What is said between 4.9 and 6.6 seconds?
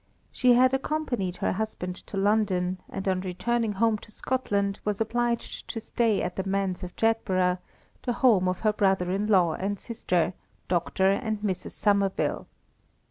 obliged to stay at the